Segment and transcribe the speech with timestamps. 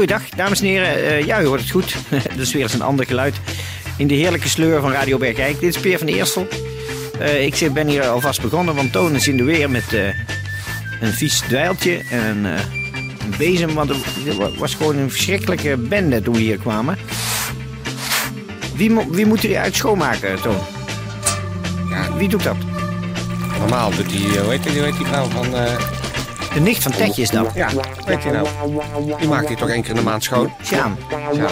[0.00, 1.04] Goeiedag, dames en heren.
[1.04, 1.94] Eh, ja, u hoort het goed.
[2.36, 3.40] Dat is weer eens een ander geluid.
[3.96, 5.60] In de heerlijke sleur van Radio Bergijk.
[5.60, 6.48] Dit is Peer van Eersel.
[7.18, 10.06] Eh, ik ben hier alvast begonnen, want Toon is in de weer met eh,
[11.00, 13.74] een vies dweiltje en een, een bezem.
[13.74, 16.98] Want het was gewoon een verschrikkelijke bende toen we hier kwamen.
[18.76, 20.60] Wie, wie moet er uit schoonmaken, Toon?
[21.90, 22.16] Ja.
[22.16, 22.56] Wie doet dat?
[23.58, 25.54] Normaal doet die, hoe heet die, hoe heet die vrouw van...
[26.54, 27.50] De nicht van Tetje is dat.
[27.54, 28.48] ja, hoe heet die nou?
[29.18, 30.52] Die maakt die toch één keer in de maand schoon?
[30.64, 30.98] Sjaan,
[31.32, 31.48] Ja,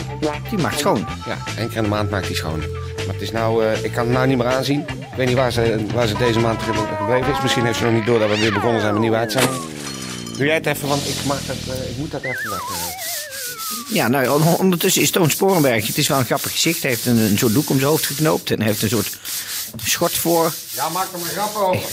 [0.50, 1.06] die maakt schoon.
[1.26, 2.58] ja één keer in de maand maakt die schoon.
[3.06, 4.80] Maar het is nou, eh, ik kan het nou niet meer aanzien.
[4.80, 7.40] Ik weet niet waar ze, waar ze deze maand ge- gebleven is.
[7.42, 9.56] Misschien heeft ze nog niet door dat we weer begonnen zijn met nieuwe uitzending.
[10.36, 12.58] Doe jij het even, want ik, maak dat, eh, ik moet dat even weg.
[12.60, 13.94] eh.
[13.94, 15.86] Ja, nou, on- ondertussen is Toon Sporenberg.
[15.86, 16.82] Het is wel een grappig gezicht.
[16.82, 18.50] Hij heeft een, een soort doek om zijn hoofd geknoopt.
[18.50, 19.18] En hij heeft een soort
[19.84, 21.88] schort voor Ja, maak er maar grappen over.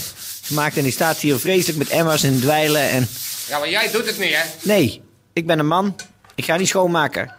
[0.45, 0.77] Gemaakt.
[0.77, 2.89] En die staat hier vreselijk met emmers en dweilen.
[2.89, 3.07] En...
[3.47, 4.43] Ja, maar jij doet het niet, hè?
[4.61, 5.01] Nee,
[5.33, 5.95] ik ben een man.
[6.35, 7.33] Ik ga niet schoonmaken.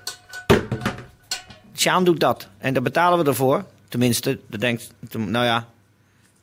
[1.76, 2.48] Sjaan doet dat.
[2.58, 3.64] En daar betalen we ervoor.
[3.88, 4.90] Tenminste, dat denkt...
[5.10, 5.68] Nou ja,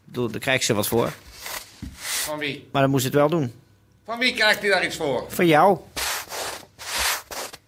[0.06, 1.14] daar krijgt ze wat voor.
[1.94, 2.68] Van wie?
[2.72, 3.54] Maar dan moest het wel doen.
[4.06, 5.26] Van wie krijgt hij daar iets voor?
[5.30, 5.78] Voor jou.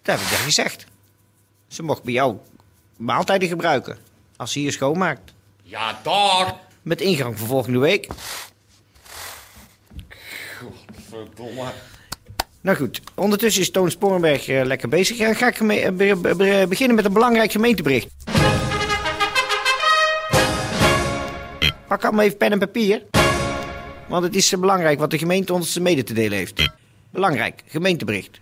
[0.01, 0.85] Dat heb ik je gezegd.
[1.67, 2.37] Ze mocht bij jou
[2.97, 3.97] maaltijden gebruiken.
[4.35, 5.33] Als ze hier schoonmaakt.
[5.63, 6.53] Ja, daar.
[6.81, 8.07] Met ingang voor volgende week.
[11.15, 11.61] Verdomme.
[12.61, 15.17] Nou goed, ondertussen is Toon Sporenberg eh, lekker bezig.
[15.17, 18.07] Ja, ga ik geme- eh, be- be- be- beginnen met een belangrijk gemeentebericht.
[21.87, 23.01] Pak allemaal even pen en papier.
[24.07, 26.69] Want het is eh, belangrijk wat de gemeente ons mede te delen heeft.
[27.11, 28.39] Belangrijk, gemeentebericht.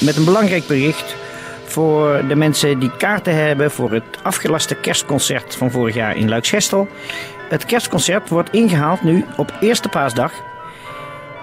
[0.00, 1.14] Met een belangrijk bericht
[1.64, 6.88] voor de mensen die kaarten hebben voor het afgelaste kerstconcert van vorig jaar in Luiksgestel.
[7.48, 10.32] Het kerstconcert wordt ingehaald nu op eerste paasdag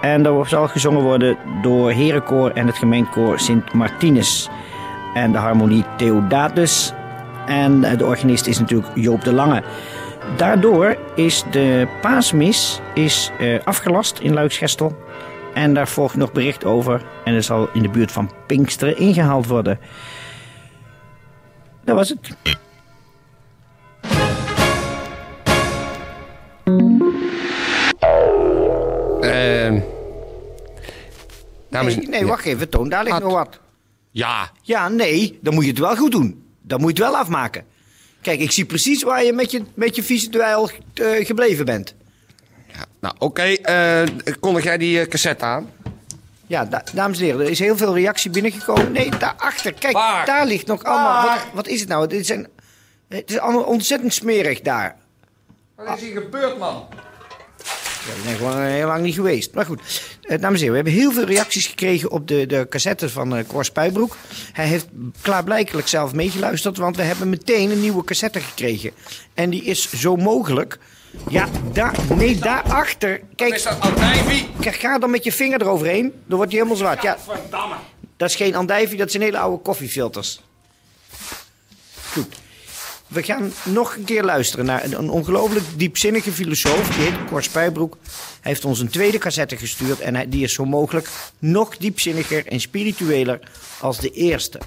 [0.00, 4.48] en dat zal gezongen worden door Herenkoor en het gemeentekoor Sint Martinus.
[5.14, 6.92] En de harmonie Theodatus.
[7.46, 9.62] En de organist is natuurlijk Joop de Lange.
[10.36, 14.96] Daardoor is de paasmis is, eh, afgelast in Luiksgestel.
[15.54, 17.02] En daar volgt nog bericht over.
[17.24, 19.78] En het zal in de buurt van Pinksteren ingehaald worden.
[21.84, 22.36] Dat was het.
[31.80, 33.58] Dames en- Nee, nee, wacht even, Toon, daar ligt nog wat.
[34.10, 36.44] Ja, Ja, nee, dan moet je het wel goed doen.
[36.62, 37.64] Dan moet je het wel afmaken.
[38.22, 41.94] Kijk, ik zie precies waar je met je, met je vieze dweil eh, gebleven bent.
[42.72, 43.42] Ja, nou, oké.
[43.42, 44.02] eh,
[44.40, 45.70] kondig jij die eh, cassette aan?
[46.46, 48.92] Ja, da- dames en heren, er is heel veel reactie binnengekomen.
[48.92, 50.26] Nee, daarachter, kijk, Waar?
[50.26, 51.26] daar ligt nog allemaal...
[51.26, 52.06] Wat, wat is het nou?
[52.06, 52.46] Dit zijn,
[53.08, 54.96] het is allemaal ontzettend smerig daar.
[55.76, 56.86] Wat is hier gebeurd, man?
[58.06, 59.54] Ja, ik ben gewoon heel lang niet geweest.
[59.54, 63.08] Maar goed, dames en heren, we hebben heel veel reacties gekregen op de, de cassette
[63.08, 64.16] van eh Cor Spuibroek.
[64.52, 64.86] Hij heeft
[65.20, 68.90] klaarblijkelijk zelf meegeluisterd, want we hebben meteen een nieuwe cassette gekregen.
[69.34, 70.78] En die is zo mogelijk...
[71.28, 73.18] Ja, daar, nee, daarachter.
[73.18, 74.48] Is Kijk, dat andijvie?
[74.60, 76.12] kijk, ga dan met je vinger eroverheen.
[76.26, 77.02] Dan wordt hij helemaal zwart.
[77.02, 77.16] Ja,
[78.16, 80.40] dat is geen andijvie, dat zijn hele oude koffiefilters.
[82.12, 82.39] Goed.
[83.10, 86.88] We gaan nog een keer luisteren naar een, ongelooflijk diepzinnige filosoof.
[86.96, 87.96] Die heet Cor Spuibroek.
[88.40, 90.00] Hij heeft ons een tweede cassette gestuurd.
[90.00, 93.40] En die is zo mogelijk nog diepzinniger en spiritueler
[93.80, 94.60] als de eerste.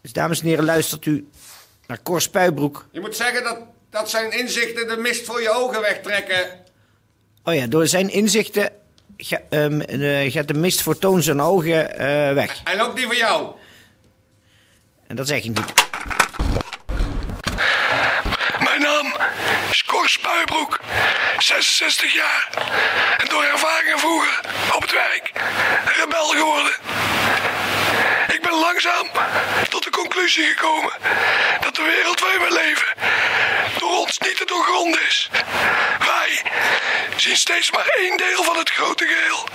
[0.00, 1.28] Dus dames en heren, luistert u
[1.86, 2.86] naar Cor Spuibroek.
[2.90, 3.58] Je moet zeggen dat,
[3.90, 6.46] dat zijn inzichten de mist voor je ogen wegtrekken.
[7.44, 8.72] Oh ja, door zijn inzichten
[9.16, 12.60] ga- ehm, eh, gaat de mist voor Toon zijn ogen eh, weg.
[12.64, 13.50] En ook die van jou.
[15.06, 15.72] En dat zeg ik niet.
[18.64, 19.12] Mijn naam
[19.70, 20.80] is Cor Spuibroek,
[21.38, 22.48] 66 jaar.
[23.18, 24.40] En door ervaringen vroeger
[24.74, 25.32] op het werk
[25.96, 26.72] rebel geworden.
[28.32, 29.06] Ik ben langzaam
[29.68, 30.92] tot de conclusie gekomen
[31.60, 32.86] dat de wereld waarin we leven
[33.78, 35.30] door ons niet te doorgronden is.
[36.20, 36.42] Wij
[37.16, 39.48] zien steeds maar één deel van het grote geheel.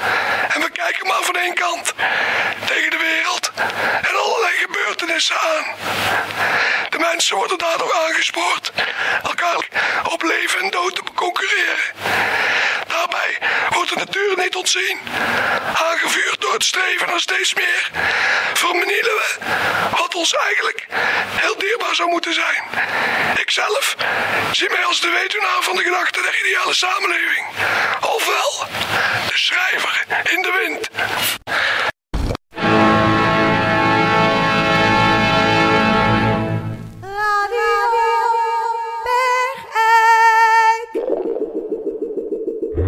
[0.54, 1.94] En we kijken maar van één kant
[2.66, 3.52] tegen de wereld
[4.02, 5.66] en allerlei gebeurtenissen aan.
[6.90, 8.72] De mensen worden daardoor aangespoord
[9.24, 9.68] elkaar
[10.12, 11.84] op leven en dood te concurreren.
[13.90, 15.00] De natuur niet ontzien.
[15.74, 17.92] Aangevuurd door het streven naar steeds meer,
[18.54, 19.36] vermenielen we
[19.92, 20.86] wat ons eigenlijk
[21.36, 22.64] heel dierbaar zou moeten zijn.
[23.38, 23.96] Ikzelf
[24.52, 27.46] zie mij als de weduwnaar van de gedachte der ideale samenleving.
[28.02, 28.68] Ofwel,
[29.28, 30.90] de schrijver in de wind.
[42.76, 42.88] Waarom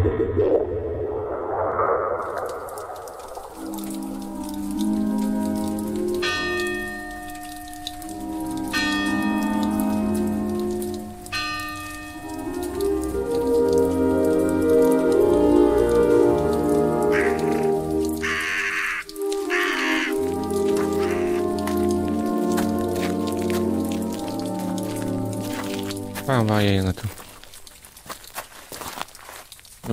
[26.47, 27.09] wou je hier naartoe?
[27.15, 27.26] Nou,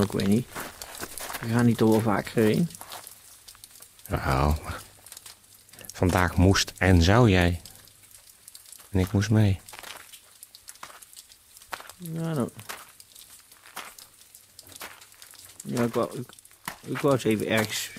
[0.03, 0.47] ik weet niet.
[1.41, 2.71] We gaan niet toch wel vaker heen.
[4.09, 4.81] Nou, maar
[5.93, 7.61] vandaag moest en zou jij.
[8.91, 9.61] En ik moest mee.
[11.99, 12.49] Ja, nou.
[15.65, 16.31] Ja, ik wou, ik,
[16.81, 17.91] ik wou eens even ergens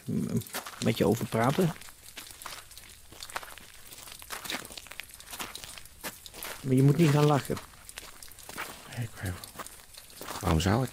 [0.84, 1.74] met je over praten.
[6.64, 7.58] Maar je moet niet gaan lachen.
[8.98, 9.34] Ik weet-
[10.40, 10.90] Waarom zou ik?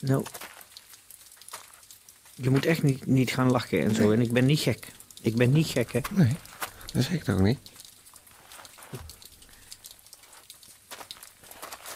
[0.00, 0.24] Nou.
[2.34, 4.12] Je moet echt niet, niet gaan lachen en zo.
[4.12, 4.92] En ik ben niet gek.
[5.22, 6.00] Ik ben niet gek, hè.
[6.10, 6.36] Nee,
[6.92, 7.58] dat zeg ik toch niet?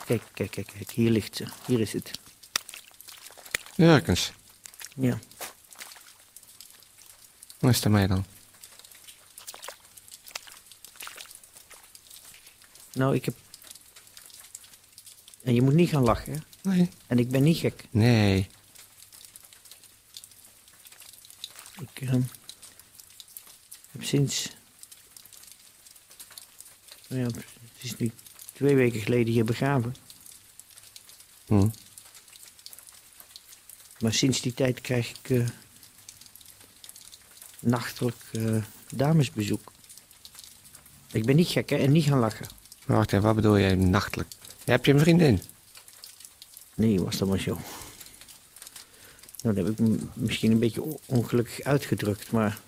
[0.04, 0.90] Kijk, kijk, kijk, kijk.
[0.90, 1.46] Hier ligt ze.
[1.66, 2.10] Hier is het.
[3.76, 4.32] Jurkens,
[4.94, 5.18] Ja.
[7.58, 8.24] wat is er mee dan?
[12.92, 13.36] Nou, ik heb...
[15.42, 16.38] En je moet niet gaan lachen, hè.
[16.64, 16.88] Nee.
[17.06, 17.84] En ik ben niet gek.
[17.90, 18.48] Nee.
[21.80, 22.20] Ik ehm,
[23.90, 24.50] heb sinds.
[27.08, 27.44] Nou ja, het
[27.80, 28.12] is nu
[28.52, 29.96] twee weken geleden hier begraven.
[31.46, 31.68] Hm.
[33.98, 35.46] Maar sinds die tijd krijg ik eh,
[37.60, 39.72] nachtelijk eh, damesbezoek.
[41.12, 41.76] Ik ben niet gek, hè?
[41.76, 42.46] En niet gaan lachen.
[42.86, 44.28] Wacht even, wat bedoel jij nachtelijk?
[44.64, 45.42] Heb je een vriendin?
[46.74, 47.58] Nee, was dat maar zo.
[49.42, 52.58] Nou, dat heb ik misschien een beetje ongelukkig uitgedrukt, maar.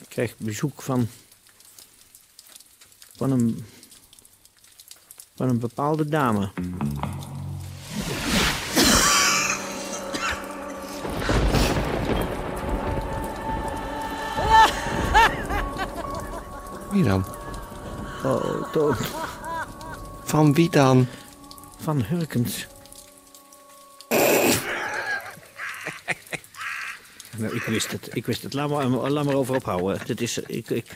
[0.00, 1.08] Ik krijg bezoek van.
[3.16, 3.66] van een.
[5.36, 6.52] van een bepaalde dame.
[16.90, 17.24] Wie dan?
[18.24, 18.96] Oh, Toon.
[20.34, 21.06] Van wie dan?
[21.78, 22.66] Van Hurkens.
[27.36, 28.08] Nou, ik wist het.
[28.12, 28.52] Ik wist het.
[28.52, 30.16] Laat maar, laat maar over ophouden.
[30.16, 30.86] Is, ik, ik...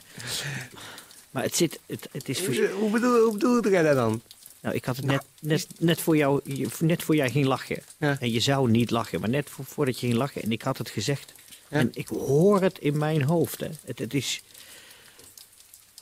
[1.30, 1.80] Maar het zit...
[1.86, 2.40] Het, het is...
[2.40, 4.22] vers- Hoe bedoel, hoe bedoelde jij dat dan?
[4.60, 6.40] Nou, ik had het net, net, net voor jou...
[6.78, 7.82] Net voor jij ging lachen.
[7.96, 8.16] Ja.
[8.20, 10.42] En je zou niet lachen, maar net voor, voordat je ging lachen.
[10.42, 11.32] En ik had het gezegd.
[11.68, 11.78] Ja.
[11.78, 13.60] En ik hoor het in mijn hoofd.
[13.60, 13.68] Hè.
[13.84, 14.42] Het, het is...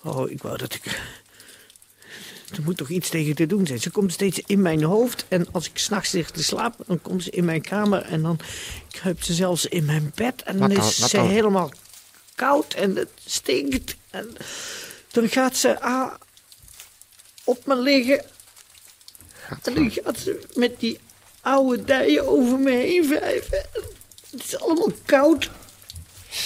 [0.02, 1.00] Oh, ik wou dat ik...
[2.52, 3.80] Er moet toch iets tegen te doen zijn.
[3.80, 5.24] Ze komt steeds in mijn hoofd.
[5.28, 8.02] En als ik s'nachts lig te slapen, dan komt ze in mijn kamer.
[8.02, 8.38] En dan
[8.90, 10.42] kruipt ze zelfs in mijn bed.
[10.42, 11.70] En dan is ze helemaal
[12.34, 13.96] koud en het stinkt.
[14.10, 14.36] En
[15.10, 16.14] dan gaat ze ah,
[17.44, 18.24] op me liggen.
[19.62, 20.98] En dan gaat ze met die
[21.40, 23.66] oude dijen over me heen wrijven.
[24.30, 25.50] Het is allemaal koud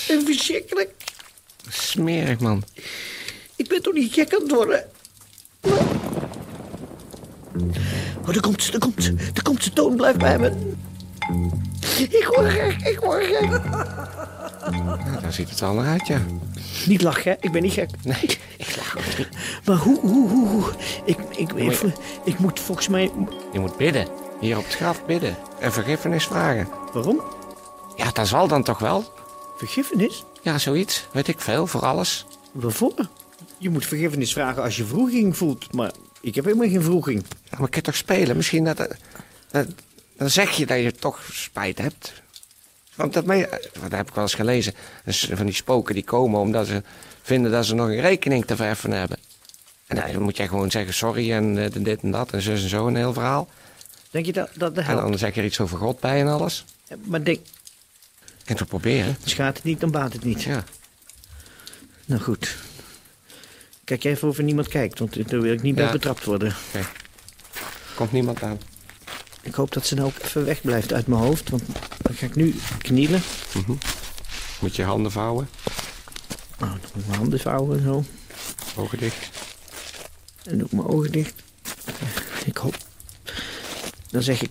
[0.08, 1.04] en verschrikkelijk.
[1.68, 2.64] Smerig, man.
[3.56, 4.90] Ik ben toch niet gek aan het worden?
[8.20, 9.14] Oh, daar komt ze, daar komt ze.
[9.14, 10.52] Daar komt ze, Toon, blijf bij me.
[11.98, 13.50] Ik word gek, ik word gek.
[14.70, 16.20] Nou, daar ziet het al naar uit, ja.
[16.86, 17.36] Niet lachen, hè?
[17.40, 17.90] Ik ben niet gek.
[18.02, 19.28] Nee, ik lach ook niet.
[19.64, 20.64] Maar hoe, hoe, hoe, hoe?
[21.04, 21.80] Ik, ik, ik,
[22.24, 23.12] ik moet volgens mij...
[23.52, 24.06] Je moet bidden.
[24.40, 25.36] Hier op het graf bidden.
[25.58, 26.68] En vergiffenis vragen.
[26.92, 27.20] Waarom?
[27.96, 29.04] Ja, dat zal dan toch wel?
[29.56, 30.24] Vergiffenis?
[30.42, 31.06] Ja, zoiets.
[31.12, 32.26] Weet ik veel, voor alles.
[32.52, 32.94] Waarvoor?
[33.60, 35.72] Je moet vergiffenis vragen als je wroeging voelt.
[35.72, 37.24] Maar ik heb helemaal geen wroeging.
[37.50, 38.36] Ja, maar ik kan toch spelen?
[38.36, 38.76] Misschien dat,
[39.50, 39.66] dat...
[40.16, 42.12] Dan zeg je dat je toch spijt hebt.
[42.94, 43.24] Want dat,
[43.90, 44.74] heb ik wel eens gelezen.
[45.04, 46.82] Dus van die spoken die komen omdat ze
[47.22, 49.18] vinden dat ze nog een rekening te verheffen hebben.
[49.86, 52.68] En dan moet jij gewoon zeggen sorry en eh, dit en dat en zus en
[52.68, 53.48] zo een heel verhaal.
[54.10, 55.02] Denk je dat dat En helpt?
[55.02, 56.64] dan zeg je er iets over God bij en alles.
[57.04, 57.40] Maar denk,
[58.44, 59.16] kunt het proberen.
[59.24, 60.42] schaadt het niet, dan baat het niet.
[60.42, 60.64] Ja.
[62.04, 62.56] Nou goed.
[63.90, 65.90] Kijk even of er niemand kijkt, want daar wil ik niet bij Ja.
[65.92, 66.54] betrapt worden.
[67.94, 68.60] Komt niemand aan.
[69.42, 71.62] Ik hoop dat ze nou ook even wegblijft uit mijn hoofd, want
[72.02, 73.22] dan ga ik nu knielen.
[74.60, 75.48] Moet je handen vouwen.
[76.58, 78.04] Nou, dan moet ik mijn handen vouwen en zo.
[78.76, 79.28] Ogen dicht.
[80.44, 81.34] En doe ik mijn ogen dicht.
[82.44, 82.76] Ik hoop.
[84.10, 84.50] Dan zeg ik.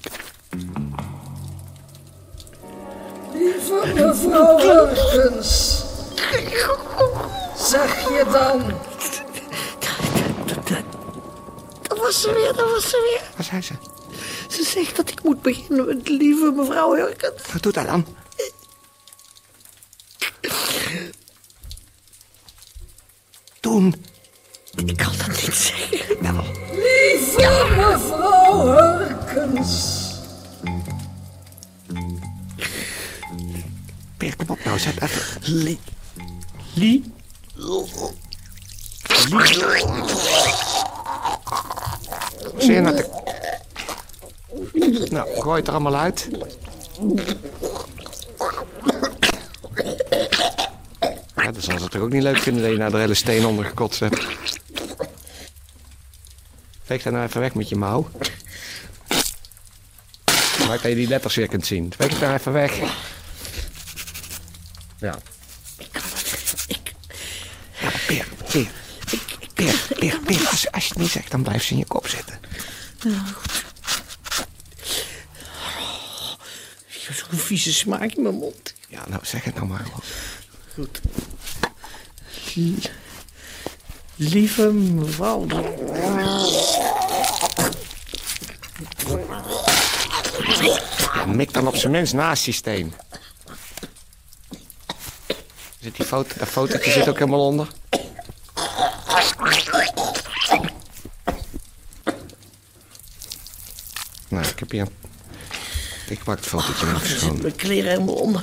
[3.33, 5.83] Lieve mevrouw Hurkens.
[7.57, 8.73] Zeg je dan,
[11.99, 13.29] Dat was ze weer, dat was ze weer.
[13.37, 13.73] Wat zei ze?
[14.49, 17.41] Ze zegt dat ik moet beginnen met lieve mevrouw Hurkens.
[17.51, 18.05] Wat doet dat dan?
[23.59, 24.05] Toen.
[24.85, 26.17] Ik kan dat niet zeggen.
[26.19, 29.97] Nou, lieve mevrouw Hurkens.
[34.17, 34.79] Peer, kom op nou.
[34.79, 35.41] Zet even.
[35.41, 35.79] Lie.
[36.73, 37.13] Lie.
[39.19, 40.28] Zie
[42.67, 43.09] dat.
[45.11, 46.29] Nou, gooi het er allemaal uit.
[51.35, 53.45] Ja, dan zal ze toch ook niet leuk vinden dat je nou de hele steen
[53.45, 54.27] onder gekotst hebt.
[56.83, 58.09] Veeg daar nou even weg met je mouw.
[60.67, 61.93] Maak dat je die letters weer kunt zien.
[61.97, 62.77] Veeg het daar even weg.
[64.99, 65.17] Ja.
[67.79, 68.71] Ja, Peer, Peer.
[69.53, 70.47] Peer, Peer, Peer.
[70.47, 72.39] Als, als je het niet zegt, dan blijft ze in je kop zitten.
[76.87, 78.73] Ik heb zo'n vieze smaak in mijn mond.
[78.87, 79.85] Ja, nou zeg het nou maar.
[80.73, 81.01] Goed.
[82.55, 82.89] Lie-
[84.15, 85.45] Lieve mevrouw.
[91.27, 92.93] Mik dan op zijn minst naast die steen.
[95.79, 97.67] Zit die foto, dat fotootje zit ook helemaal onder.
[104.27, 104.81] Nou, ik heb hier...
[104.81, 107.41] een- Ik maak het fotootje zitten schoon.
[107.41, 108.41] mijn kleren helemaal onder.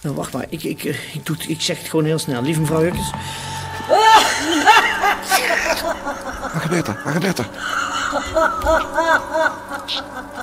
[0.00, 0.44] Nou, wacht maar.
[0.48, 2.42] Ik, ik, eh, ik, doe ik zeg het gewoon heel snel.
[2.42, 3.10] Lieve mevrouw Hurkens.
[6.52, 7.00] Wat gebeurt er?
[7.04, 7.48] Wat gebeurt er?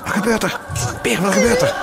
[0.03, 0.59] Wat gebeurt er?
[1.01, 1.73] Peer, wat gebeurt er?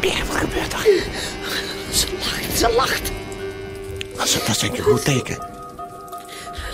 [0.00, 0.78] Peer, wat gebeurt er?
[1.92, 3.10] Ze lacht, ze lacht.
[4.16, 5.38] Dat is, dat is denk ik een goed teken.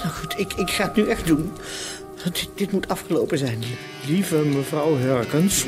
[0.05, 1.53] Nou goed, ik, ik ga het nu echt doen.
[2.25, 3.63] Dit, dit moet afgelopen zijn.
[4.07, 5.65] Lieve mevrouw Hurkens.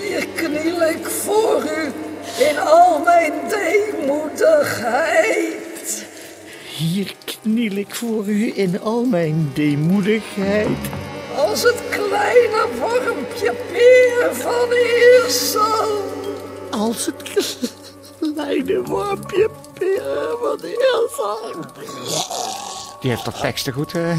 [0.00, 1.92] Hier kniel ik voor u
[2.48, 6.04] in al mijn deemoedigheid.
[6.76, 10.68] Hier kniel ik voor u in al mijn deemoedigheid.
[11.36, 16.04] Als het kleine wormpje peer van Eersel.
[16.70, 17.22] Als het
[18.34, 21.36] kleine wormpje peren van de Elsa.
[23.00, 24.18] Die heeft toch teksten goed eh,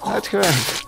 [0.00, 0.84] uitgewerkt.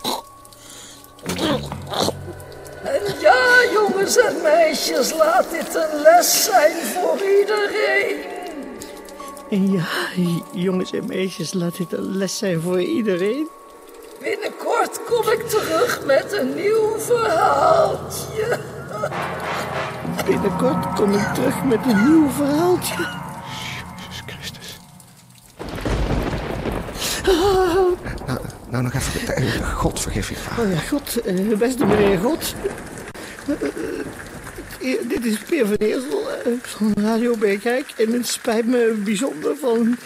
[2.82, 8.36] En ja, jongens en meisjes, laat dit een les zijn voor iedereen.
[9.50, 9.86] En ja,
[10.52, 13.48] jongens en meisjes, laat dit een les zijn voor iedereen.
[14.20, 18.58] Binnenkort kom ik terug met een nieuw verhaaltje.
[20.28, 23.08] Binnenkort kom ik terug met een nieuw verhaaltje.
[23.96, 24.78] Jezus Christus.
[28.26, 29.64] Nou, nou nog even...
[29.64, 30.64] God vergif je vader.
[30.64, 32.54] Oh ja, God, eh, beste meneer God.
[33.46, 36.28] Eh, eh, dit is Peer van Eersel
[36.62, 37.90] van Radio Beekijk.
[37.96, 39.98] En het spijt me bijzonder van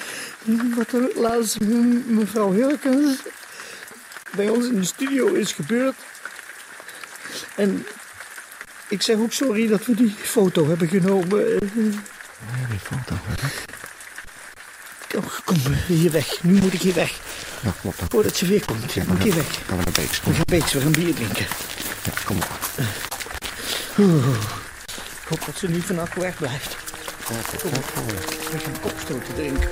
[0.76, 1.60] wat er laatst
[2.06, 3.18] mevrouw Hurkens
[4.36, 5.96] bij ons in de studio is gebeurd.
[7.54, 7.86] En
[8.92, 11.52] ik zeg ook sorry dat we die foto hebben genomen.
[11.52, 11.58] Eh,
[12.70, 13.14] Die foto.
[15.16, 15.56] oh, kom
[15.86, 16.42] hier weg.
[16.42, 17.20] Nu moet ik hier weg.
[17.62, 18.06] Kom op dan.
[18.10, 18.96] Voordat ze weer komt.
[18.96, 19.46] Ik moet hier weg.
[19.66, 20.18] Gaan we naar Beeks.
[20.18, 21.46] We Kom, gaan beets, we gaan bier drinken.
[22.04, 22.48] ja, kom op.
[25.22, 26.76] Ik hoop dat ze niet vannacht weg blijft.
[27.28, 29.68] We gaan kopstoten drinken.